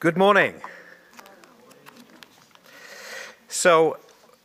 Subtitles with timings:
[0.00, 0.54] Good morning.
[3.48, 3.98] So,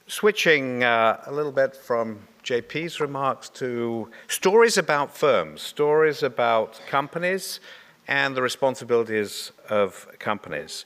[0.08, 7.60] switching uh, a little bit from JP's remarks to stories about firms, stories about companies,
[8.08, 10.86] and the responsibilities of companies.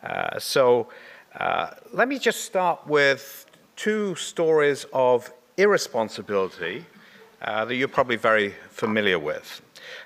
[0.00, 0.90] Uh, so,
[1.40, 6.84] uh, let me just start with two stories of irresponsibility
[7.42, 9.60] uh, that you're probably very familiar with.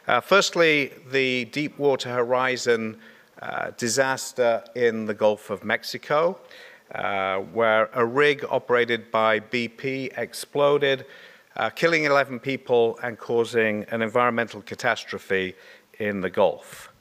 [0.06, 2.98] Uh, firstly, the Deepwater Horizon
[3.40, 6.38] uh, disaster in the Gulf of Mexico,
[6.94, 11.06] uh, where a rig operated by BP exploded,
[11.56, 15.54] uh, killing 11 people and causing an environmental catastrophe
[15.98, 16.92] in the Gulf.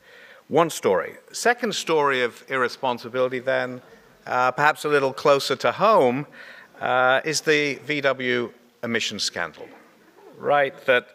[0.48, 1.16] One story.
[1.32, 3.82] Second story of irresponsibility, then,
[4.26, 6.26] uh, perhaps a little closer to home,
[6.80, 8.52] uh, is the VW
[8.84, 9.68] emission scandal.
[10.38, 11.10] Right, that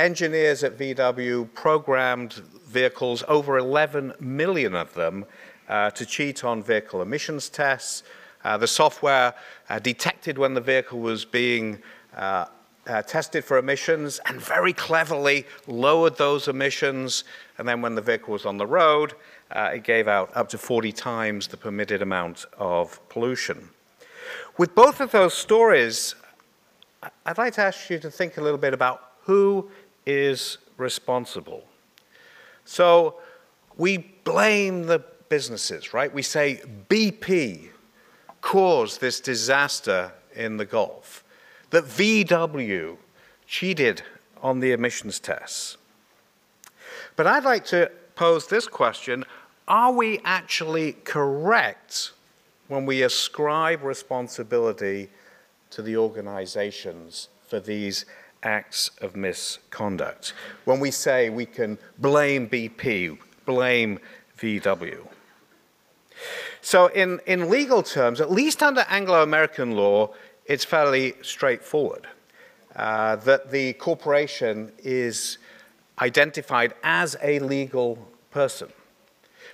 [0.00, 2.32] engineers at VW programmed
[2.66, 5.26] vehicles, over 11 million of them,
[5.68, 8.02] uh, to cheat on vehicle emissions tests.
[8.42, 9.34] Uh, the software
[9.68, 11.78] uh, detected when the vehicle was being
[12.16, 12.46] uh,
[12.86, 17.24] uh, tested for emissions and very cleverly lowered those emissions.
[17.58, 19.12] And then when the vehicle was on the road,
[19.50, 23.68] uh, it gave out up to 40 times the permitted amount of pollution.
[24.56, 26.14] With both of those stories,
[27.26, 29.70] I'd like to ask you to think a little bit about who
[30.06, 31.64] is responsible.
[32.64, 33.16] So
[33.76, 36.12] we blame the businesses, right?
[36.12, 37.70] We say BP
[38.40, 41.24] caused this disaster in the Gulf,
[41.70, 42.96] that VW
[43.46, 44.02] cheated
[44.42, 45.76] on the emissions tests.
[47.16, 49.24] But I'd like to pose this question
[49.68, 52.12] Are we actually correct
[52.68, 55.10] when we ascribe responsibility
[55.70, 58.04] to the organizations for these
[58.42, 60.32] acts of misconduct?
[60.64, 63.98] When we say we can blame BP, blame
[64.38, 65.06] VW.
[66.62, 70.10] So, in, in legal terms, at least under Anglo American law,
[70.44, 72.06] it's fairly straightforward
[72.76, 75.38] uh, that the corporation is
[76.00, 77.98] identified as a legal
[78.30, 78.68] person.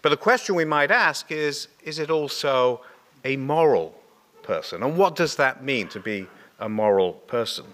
[0.03, 2.81] But the question we might ask is is it also
[3.25, 3.95] a moral
[4.43, 4.83] person?
[4.83, 6.27] And what does that mean to be
[6.61, 7.67] a moral person?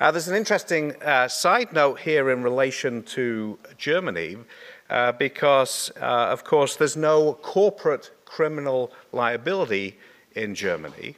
[0.00, 4.36] Uh, there's an interesting uh, side note here in relation to Germany,
[4.88, 9.96] uh, because, uh, of course, there's no corporate criminal liability
[10.34, 11.16] in Germany.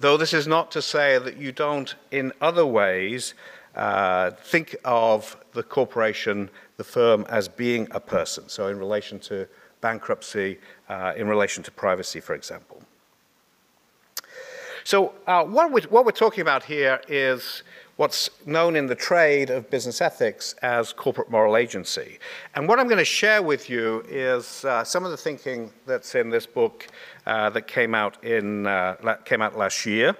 [0.00, 3.34] Though this is not to say that you don't, in other ways,
[3.74, 8.48] uh, think of the corporation, the firm, as being a person.
[8.48, 9.48] So, in relation to
[9.80, 12.82] bankruptcy, uh, in relation to privacy, for example.
[14.88, 17.62] So, uh, what, we, what we're talking about here is
[17.96, 22.18] what's known in the trade of business ethics as corporate moral agency.
[22.54, 26.14] And what I'm going to share with you is uh, some of the thinking that's
[26.14, 26.86] in this book
[27.26, 30.16] uh, that came out, in, uh, came out last year.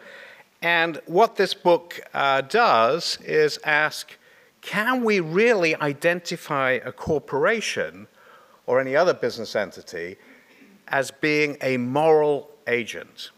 [0.60, 4.18] And what this book uh, does is ask
[4.60, 8.06] can we really identify a corporation
[8.66, 10.18] or any other business entity
[10.88, 13.30] as being a moral agent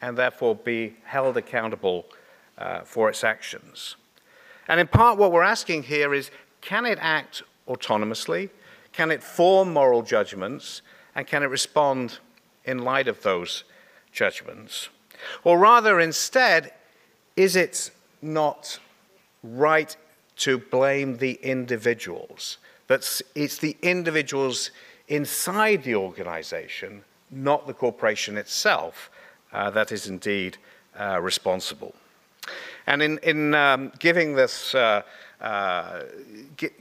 [0.00, 2.06] and therefore be held accountable
[2.58, 3.96] uh, for its actions.
[4.68, 6.30] And in part, what we're asking here is
[6.60, 8.50] can it act autonomously?
[8.92, 10.82] Can it form moral judgments?
[11.14, 12.18] And can it respond
[12.64, 13.64] in light of those
[14.12, 14.88] judgments?
[15.44, 16.72] Or rather, instead,
[17.36, 17.90] is it
[18.22, 18.78] not
[19.42, 19.96] right
[20.36, 22.58] to blame the individuals?
[22.86, 24.70] That it's the individuals
[25.08, 29.10] inside the organization, not the corporation itself,
[29.52, 30.56] uh, that is indeed
[30.98, 31.94] uh, responsible.
[32.86, 35.02] And in, in um, giving this, uh,
[35.40, 36.02] uh,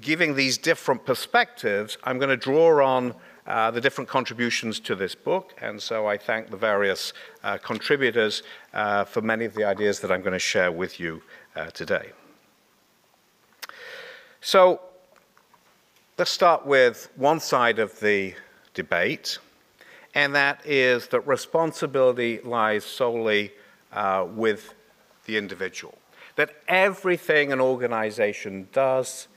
[0.02, 3.13] giving these different perspectives, I'm going to draw on
[3.46, 7.13] uh, the different contributions to this book, and so I thank the various
[7.44, 8.44] uh, contributors
[9.08, 11.22] for many of the ideas that I'm going to share with you
[11.73, 12.11] today.
[14.41, 14.79] So
[16.17, 18.35] let's start with one side of the
[18.73, 19.40] debate,
[20.14, 23.52] and that is that responsibility lies solely
[24.35, 24.73] with
[25.26, 25.97] the individual.
[26.35, 29.28] That everything an organization does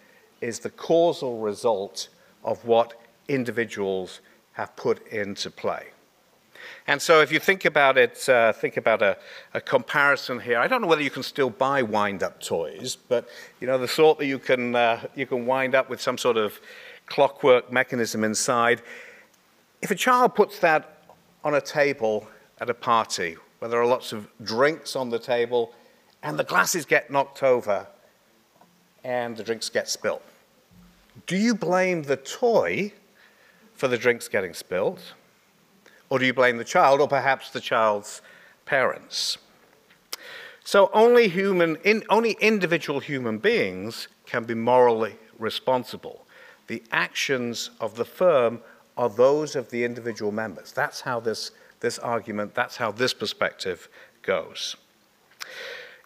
[0.40, 2.08] is the causal result
[2.44, 4.20] of what individuals
[4.52, 5.88] have put into play.
[6.86, 9.16] And so, if you think about it, uh, think about a,
[9.54, 10.58] a, comparison here.
[10.58, 13.28] I don't know whether you can still buy wind-up toys, but
[13.60, 16.36] you know the sort that you can uh, you can wind up with some sort
[16.36, 16.60] of
[17.06, 18.82] clockwork mechanism inside.
[19.82, 21.02] If a child puts that
[21.42, 22.28] on a table
[22.60, 25.74] at a party where there are lots of drinks on the table
[26.22, 27.88] and the glasses get knocked over
[29.02, 30.22] and the drinks get spilt.
[31.26, 32.92] Do you blame the toy
[33.74, 35.00] for the drinks getting spilled?
[36.08, 38.22] Or do you blame the child or perhaps the child's
[38.64, 39.38] parents?
[40.64, 46.24] So only human, in, only individual human beings can be morally responsible.
[46.68, 48.60] The actions of the firm
[48.96, 50.72] are those of the individual members.
[50.72, 51.50] That's how this,
[51.80, 53.88] this argument, that's how this perspective
[54.22, 54.76] goes.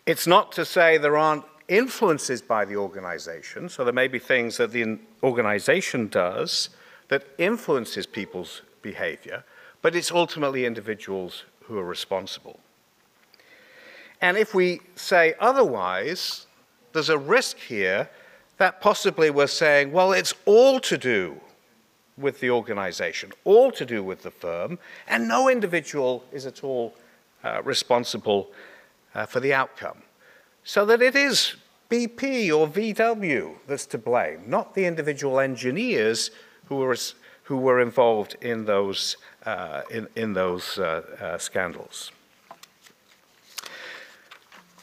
[0.07, 4.57] It's not to say there aren't influences by the organization, so there may be things
[4.57, 6.71] that the organization does
[7.09, 9.45] that influences people's behavior,
[9.83, 12.61] but it's ultimately individuals who are responsible.
[14.21, 16.47] And if we say otherwise,
[16.93, 18.09] there's a risk here
[18.59, 21.41] that possibly we're saying, well, it's all to do
[22.19, 26.95] with the organization, all to do with the firm, and no individual is at all
[27.45, 28.51] uh, responsible
[29.15, 30.03] uh, for the outcome.
[30.65, 31.57] So that it is
[31.91, 36.31] BP or VW that's to blame, not the individual engineers
[36.67, 36.97] who were,
[37.45, 42.11] who were involved in those, uh, in, in those uh, uh, scandals.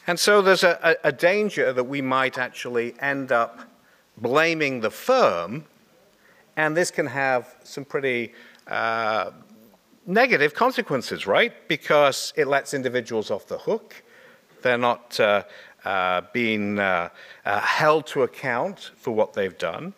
[0.06, 3.60] And so there's a, a, danger that we might actually end up
[4.18, 5.64] blaming the firm,
[6.56, 8.32] and this can have some pretty
[8.68, 9.30] uh,
[10.06, 11.52] negative consequences, right?
[11.68, 14.02] Because it lets individuals off the hook.
[14.62, 15.42] They're not uh,
[15.84, 17.08] uh, being uh,
[17.44, 19.94] uh, held to account for what they've done.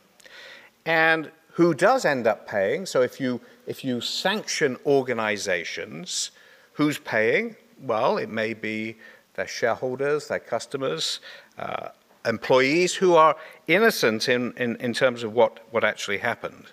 [0.85, 2.87] And who does end up paying?
[2.87, 6.31] So if you, if you sanction organizations,
[6.73, 7.57] who's paying?
[7.83, 8.97] Well, it may be
[9.35, 11.21] their shareholders, their customers,
[11.59, 11.89] uh,
[12.27, 13.37] employees who are
[13.67, 16.73] innocent in, in, in terms of what, what actually happened.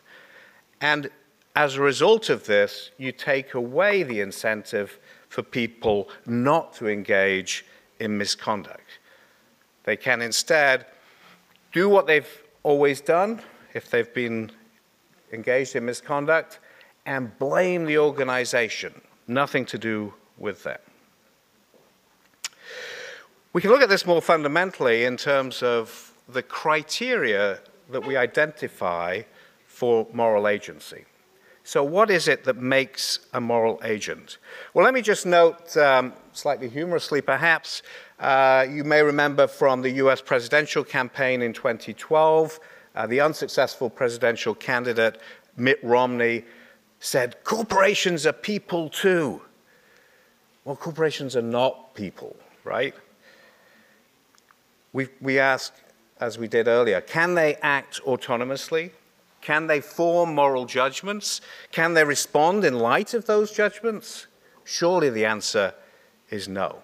[0.81, 1.09] And
[1.55, 7.65] as a result of this, you take away the incentive for people not to engage
[7.99, 8.99] in misconduct.
[9.83, 10.85] They can instead
[11.71, 13.41] do what they've always done
[13.73, 14.51] if they've been
[15.31, 16.59] engaged in misconduct
[17.05, 20.79] and blame the organization, nothing to do with them.
[23.53, 27.59] We can look at this more fundamentally in terms of the criteria
[27.91, 29.21] that we identify
[29.67, 31.05] for moral agency.
[31.63, 34.39] So, what is it that makes a moral agent?
[34.73, 37.83] Well, let me just note, um, slightly humorously perhaps,
[38.19, 42.59] uh, you may remember from the US presidential campaign in 2012,
[42.95, 45.19] uh, the unsuccessful presidential candidate
[45.55, 46.43] Mitt Romney
[46.99, 49.43] said, Corporations are people too.
[50.65, 52.95] Well, corporations are not people, right?
[54.93, 55.73] We, we ask,
[56.19, 58.91] as we did earlier, can they act autonomously?
[59.41, 61.41] Can they form moral judgments?
[61.71, 64.27] Can they respond in light of those judgments?
[64.63, 65.73] Surely the answer
[66.29, 66.79] is no.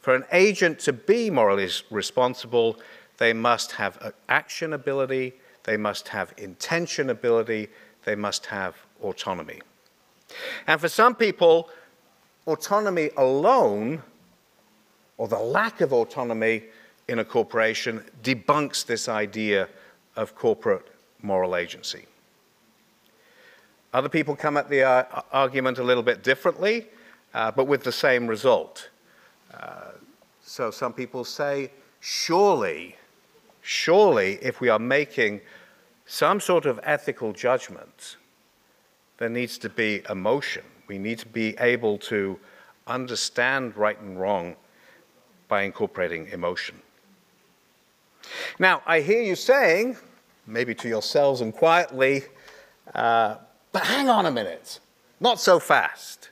[0.00, 2.78] For an agent to be morally responsible,
[3.18, 5.34] they must have action ability,
[5.64, 7.68] they must have intention ability,
[8.04, 9.60] they must have autonomy.
[10.66, 11.68] And for some people,
[12.46, 14.02] autonomy alone,
[15.18, 16.64] or the lack of autonomy,
[17.10, 19.68] in a corporation debunks this idea
[20.14, 20.86] of corporate
[21.22, 22.06] moral agency.
[23.92, 26.86] Other people come at the uh, argument a little bit differently,
[27.34, 28.90] uh, but with the same result.
[29.52, 29.90] Uh,
[30.40, 32.94] so some people say, surely,
[33.60, 35.40] surely, if we are making
[36.06, 38.18] some sort of ethical judgment,
[39.18, 40.62] there needs to be emotion.
[40.86, 42.38] We need to be able to
[42.86, 44.54] understand right and wrong
[45.48, 46.80] by incorporating emotion.
[48.58, 49.96] Now, I hear you saying,
[50.46, 52.24] maybe to yourselves and quietly,
[52.94, 53.36] uh,
[53.72, 54.80] but hang on a minute,
[55.20, 56.30] not so fast.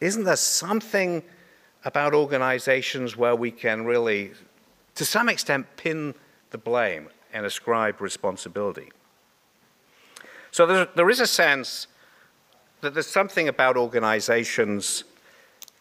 [0.00, 1.22] Isn't there something
[1.84, 4.32] about organizations where we can really,
[4.94, 6.14] to some extent, pin
[6.50, 8.90] the blame and ascribe responsibility?
[10.50, 11.86] So there, there is a sense
[12.82, 15.04] that there's something about organizations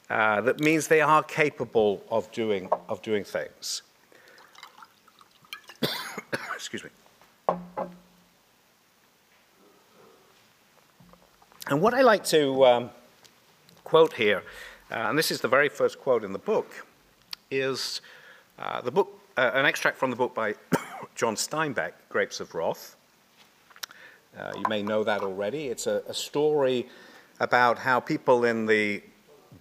[0.10, 3.82] uh, that means they are capable of doing, of doing things.
[6.54, 6.90] Excuse me.
[11.68, 12.90] And what I like to um,
[13.84, 14.44] quote here,
[14.92, 16.86] uh, and this is the very first quote in the book,
[17.50, 18.02] is
[18.60, 20.56] uh, the book, uh, an extract from the book by
[21.16, 22.96] John Steinbeck, Grapes of Wrath.
[24.38, 25.68] Uh, you may know that already.
[25.68, 26.88] It's a, a story
[27.40, 29.02] about how people in the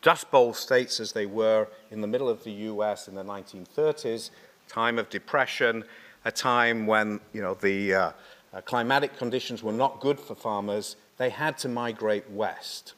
[0.02, 4.30] Dust Bowl states, as they were in the middle of the US in the 1930s,
[4.68, 5.84] time of depression,
[6.24, 8.12] a time when you know, the uh,
[8.52, 12.94] uh, climatic conditions were not good for farmers, they had to migrate west.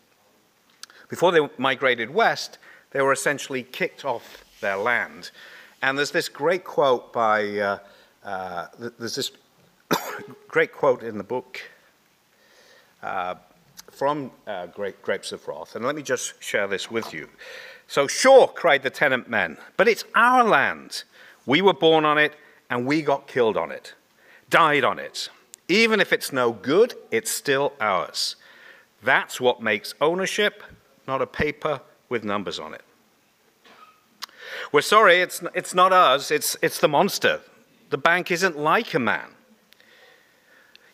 [1.08, 2.58] Before they migrated west,
[2.90, 5.30] they were essentially kicked off their land.
[5.82, 7.78] And there's this great quote by, uh,
[8.24, 8.66] uh,
[8.98, 9.32] there's this
[10.48, 11.60] great quote in the book
[13.02, 13.34] uh,
[13.90, 17.28] from uh, Grapes of Wrath, and let me just share this with you.
[17.88, 21.04] So, sure, cried the tenant men, but it's our land.
[21.44, 22.34] We were born on it,
[22.72, 23.92] and we got killed on it,
[24.48, 25.28] died on it.
[25.68, 28.36] Even if it's no good, it's still ours.
[29.02, 30.62] That's what makes ownership,
[31.06, 32.80] not a paper with numbers on it.
[34.72, 37.42] We're sorry, it's, it's not us, it's, it's the monster.
[37.90, 39.28] The bank isn't like a man.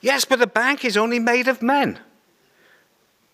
[0.01, 2.01] Yes, but the bank is only made of men.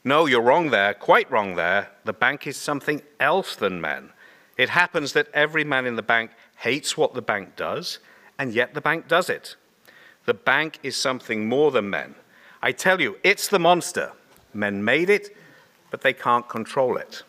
[0.04, 1.92] No, you're wrong there, quite wrong there.
[2.04, 4.10] The bank is something else than men.
[4.58, 8.00] It happens that every man in the bank hates what the bank does,
[8.38, 9.56] and yet the bank does it.
[10.26, 12.14] The bank is something more than men.
[12.62, 14.12] I tell you, it's the monster.
[14.52, 15.36] Men made it,
[15.90, 17.22] but they can't control it.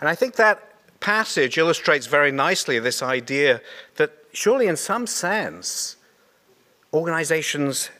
[0.00, 0.62] And I think that
[1.00, 3.60] passage illustrates very nicely this idea
[3.96, 5.96] that surely, in some sense,
[6.92, 7.90] organizations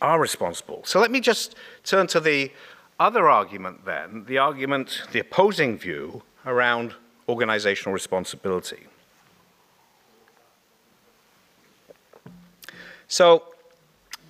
[0.00, 0.82] are responsible.
[0.84, 2.52] So let me just turn to the
[3.00, 6.94] other argument then, the argument, the opposing view around
[7.28, 8.86] organizational responsibility.
[13.14, 13.44] So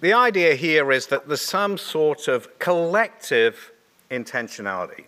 [0.03, 3.73] the idea here is that there's some sort of collective
[4.11, 5.05] intentionality.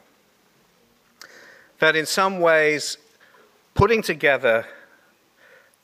[1.81, 2.97] That in some ways,
[3.75, 4.65] putting together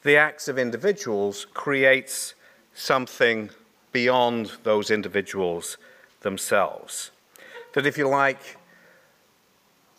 [0.05, 2.33] the acts of individuals creates
[2.73, 3.51] something
[3.93, 5.77] beyond those individuals
[6.23, 7.11] themselves.
[7.75, 8.57] That, if you like,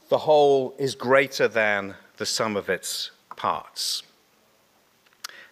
[0.10, 4.02] the whole is greater than the sum of its parts.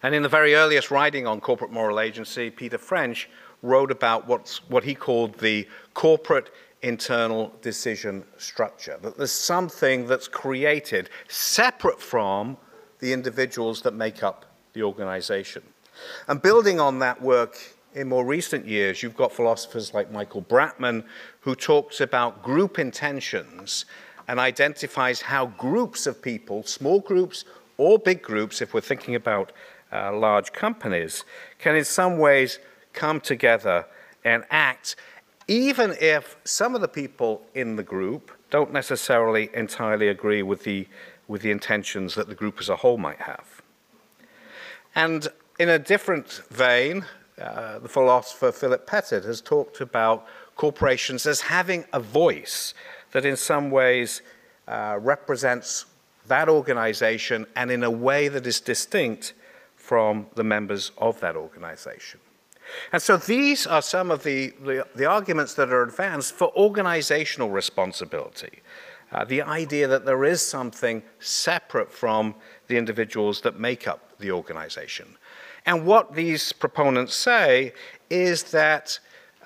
[0.04, 3.30] And in the very earliest writing on corporate moral agency, Peter French
[3.62, 8.98] wrote about what's, what he called the corporate internal decision structure.
[9.02, 12.58] That there's something that's created separate from
[13.00, 15.62] the individuals that make up the organization.
[16.28, 17.58] And building on that work
[17.94, 21.04] in more recent years, you've got philosophers like Michael Bratman,
[21.42, 23.86] who talks about group intentions
[24.28, 27.46] and identifies how groups of people, small groups
[27.78, 29.52] or big groups, if we're thinking about
[29.92, 31.24] uh, large companies,
[31.60, 32.60] can in some ways
[32.94, 33.86] come together
[34.24, 34.96] and act,
[35.48, 40.88] even if some of the people in the group don't necessarily entirely agree with the,
[41.28, 43.62] with the intentions that the group as a whole might have.
[44.96, 45.28] And
[45.60, 47.06] in a different vein,
[47.40, 52.74] uh, the philosopher Philip Pettit has talked about corporations as having a voice
[53.12, 54.22] that in some ways
[54.68, 55.86] uh, represents
[56.28, 59.34] that organization and in a way that is distinct
[59.92, 62.18] from the members of that organization.
[62.94, 67.50] And so these are some of the, the, the arguments that are advanced for organizational
[67.50, 68.62] responsibility.
[69.12, 72.36] Uh, the idea that there is something separate from
[72.70, 75.18] the individuals that make up the organization.
[75.66, 77.74] And what these proponents say
[78.10, 78.98] is that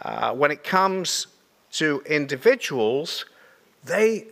[0.04, 1.26] uh, when it comes
[1.72, 3.26] to individuals,
[3.84, 4.28] they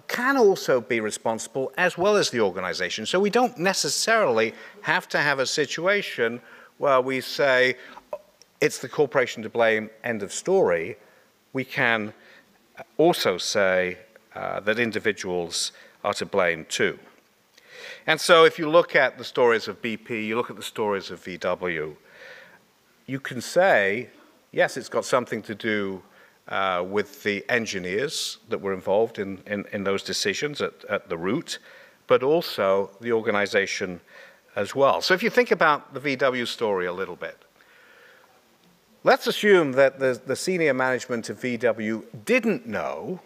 [0.00, 3.06] can also be responsible as well as the organization.
[3.06, 6.40] So we don't necessarily have to have a situation
[6.78, 7.76] where we say,
[8.60, 10.96] it's the corporation to blame, end of story,
[11.52, 12.12] we can
[12.96, 13.98] also say
[14.34, 15.72] uh, that individuals
[16.04, 16.98] are to blame too.
[18.06, 21.10] And so if you look at the stories of BP, you look at the stories
[21.10, 21.94] of VW,
[23.06, 24.10] you can say,
[24.50, 26.02] yes, it's got something to do
[26.52, 31.16] uh, with the engineers that were involved in, in, in those decisions at, at the
[31.16, 31.58] root,
[32.06, 34.00] but also the organization
[34.54, 35.00] as well.
[35.00, 37.42] So if you think about the VW story a little bit,
[39.04, 43.18] Let's assume that the, the senior management of VW didn't know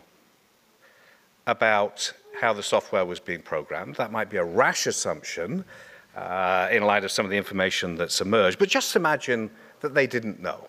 [1.47, 3.97] about how the software was being programmed.
[3.97, 5.67] That might be a rash assumption
[6.17, 10.07] uh, in light of some of the information that's emerged, but just imagine that they
[10.07, 10.67] didn't know.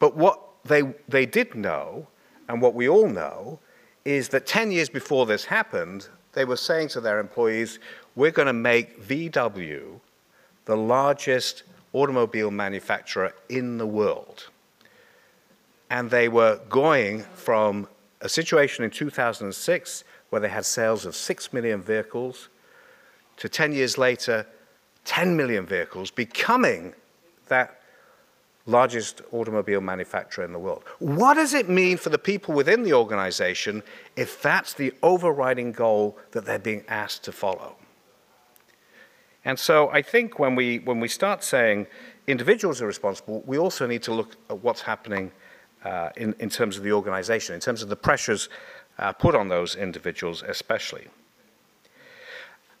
[0.00, 2.06] But what they, they did know,
[2.48, 3.58] and what we all know,
[4.04, 7.78] is that 10 years before this happened, they were saying to their employees,
[8.14, 10.00] we're going to make VW
[10.64, 14.48] the largest automobile manufacturer in the world.
[15.90, 17.88] And they were going from
[18.20, 22.48] a situation in 2006 where they had sales of 6 million vehicles
[23.38, 24.46] to 10 years later,
[25.04, 26.92] 10 million vehicles, becoming
[27.46, 27.77] that
[28.68, 30.84] largest automobile manufacturer in the world.
[30.98, 33.82] What does it mean for the people within the organization
[34.14, 37.76] if that's the overriding goal that they're being asked to follow?
[39.44, 41.86] And so I think when we, when we start saying
[42.26, 45.32] individuals are responsible, we also need to look at what's happening
[45.84, 48.50] uh, in, in terms of the organization, in terms of the pressures
[48.98, 51.06] uh, put on those individuals especially.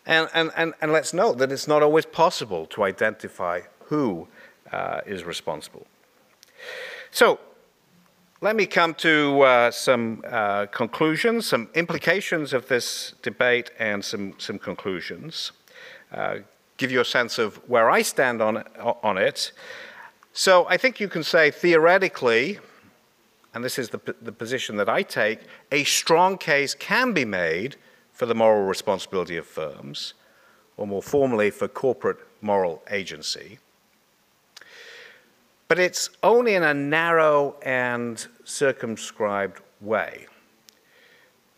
[0.04, 4.28] And, and, and, and let's note that it's not always possible to identify who
[4.72, 5.86] uh, is responsible.
[7.10, 7.38] So,
[8.40, 14.34] let me come to uh, some uh, conclusions, some implications of this debate, and some,
[14.38, 15.50] some conclusions.
[16.12, 16.38] Uh,
[16.76, 18.64] give you a sense of where I stand on,
[19.02, 19.52] on it.
[20.32, 22.60] So I think you can say theoretically,
[23.52, 25.40] and this is the, the position that I take,
[25.72, 27.74] a strong case can be made
[28.12, 30.14] for the moral responsibility of firms,
[30.76, 33.58] or more formally, for corporate moral agency.
[35.68, 40.26] But it's only in a narrow and circumscribed way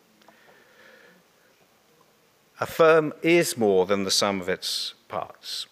[2.60, 5.68] A firm is more than the sum of its parts.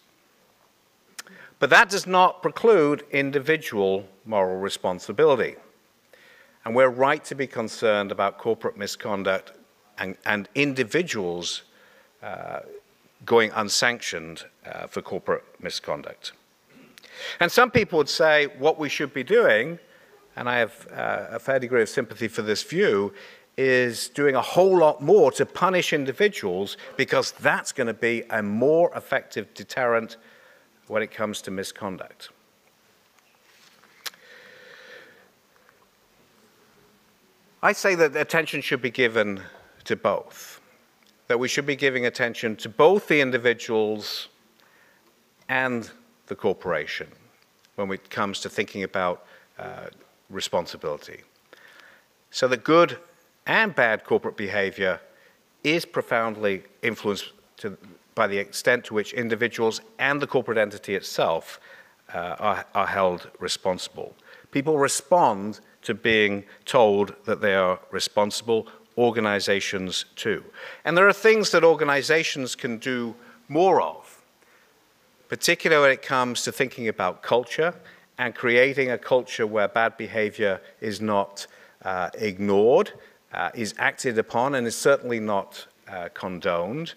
[1.58, 5.56] But that does not preclude individual moral responsibility.
[6.64, 9.52] And we're right to be concerned about corporate misconduct
[9.98, 11.62] and, and individuals
[12.22, 12.60] uh,
[13.24, 16.32] going unsanctioned uh, for corporate misconduct.
[17.40, 19.78] And some people would say what we should be doing,
[20.36, 23.12] and I have uh, a fair degree of sympathy for this view,
[23.56, 28.42] is doing a whole lot more to punish individuals because that's going to be a
[28.42, 30.16] more effective deterrent
[30.86, 32.30] when it comes to misconduct.
[37.64, 39.40] I say that attention should be given
[39.84, 40.60] to both,
[41.28, 44.28] that we should be giving attention to both the individuals
[45.48, 45.88] and
[46.26, 47.06] the corporation
[47.76, 49.24] when it comes to thinking about
[49.60, 49.86] uh,
[50.28, 51.20] responsibility.
[52.32, 52.98] So that good
[53.46, 55.00] and bad corporate behavior
[55.62, 57.78] is profoundly influenced to,
[58.16, 61.60] by the extent to which individuals and the corporate entity itself
[62.12, 64.16] uh, are, are held responsible.
[64.50, 68.66] People respond to being told that they are responsible,
[68.96, 70.44] organizations too.
[70.84, 73.14] And there are things that organizations can do
[73.48, 74.22] more of,
[75.28, 77.74] particularly when it comes to thinking about culture
[78.18, 81.46] and creating a culture where bad behavior is not
[81.84, 82.92] uh, ignored,
[83.32, 86.94] uh, is acted upon, and is certainly not uh, condoned,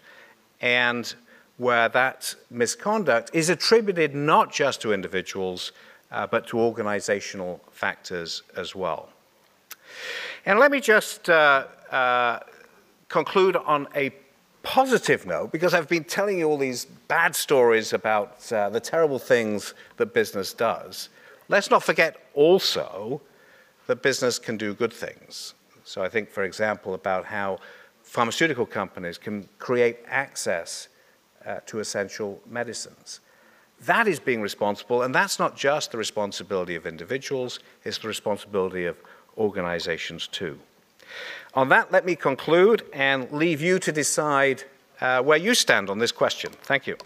[0.61, 1.15] and
[1.57, 5.71] where that misconduct is attributed not just to individuals,
[6.11, 9.09] uh, but to organizational factors as well.
[10.45, 12.39] And let me just uh, uh,
[13.09, 14.11] conclude on a
[14.63, 19.19] positive note, because I've been telling you all these bad stories about uh, the terrible
[19.19, 21.09] things that business does.
[21.49, 23.21] Let's not forget also
[23.87, 25.53] that business can do good things.
[25.83, 27.59] So I think, for example, about how
[28.01, 30.87] pharmaceutical companies can create access
[31.45, 33.19] uh, to essential medicines.
[33.81, 38.85] That is being responsible, and that's not just the responsibility of individuals, it's the responsibility
[38.85, 38.97] of
[39.37, 40.59] organizations too.
[41.53, 44.63] On that, let me conclude and leave you to decide
[45.01, 46.51] uh, where you stand on this question.
[46.63, 46.97] Thank you.